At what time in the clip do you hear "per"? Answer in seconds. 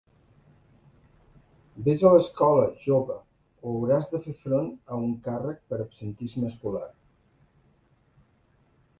5.73-5.79